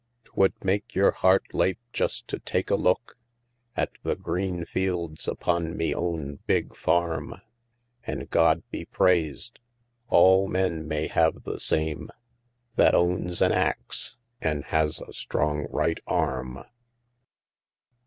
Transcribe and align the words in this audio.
'Twould 0.25 0.53
make 0.65 0.95
yer 0.95 1.11
heart 1.11 1.45
lape 1.53 1.77
just 1.93 2.27
to 2.27 2.39
take 2.39 2.71
a 2.71 2.75
look 2.75 3.19
At 3.77 3.91
the 4.01 4.15
green 4.15 4.65
fields 4.65 5.27
upon 5.27 5.77
me 5.77 5.93
own 5.93 6.39
big 6.47 6.75
farm; 6.75 7.39
An' 8.07 8.25
God 8.31 8.63
be 8.71 8.85
prais'd! 8.85 9.59
all 10.09 10.47
men 10.47 10.87
may 10.87 11.05
have 11.05 11.43
the 11.43 11.59
same 11.59 12.09
That 12.77 12.95
owns 12.95 13.43
an 13.43 13.51
axe! 13.51 14.17
an' 14.41 14.63
has 14.69 14.99
a 14.99 15.13
strong 15.13 15.67
right 15.69 15.99
arm! 16.07 16.63